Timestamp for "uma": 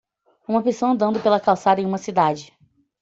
0.47-0.63, 1.85-1.99